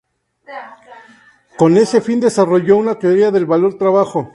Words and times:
Con 1.59 1.77
ese 1.77 2.01
fin 2.01 2.19
desarrolló 2.19 2.75
una 2.75 2.97
teoría 2.97 3.29
del 3.29 3.45
valor-trabajo. 3.45 4.29